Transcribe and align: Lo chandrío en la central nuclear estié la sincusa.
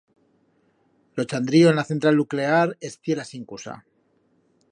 Lo 1.13 1.25
chandrío 1.25 1.69
en 1.69 1.75
la 1.75 1.83
central 1.91 2.17
nuclear 2.17 2.73
estié 2.89 3.19
la 3.21 3.29
sincusa. 3.33 3.77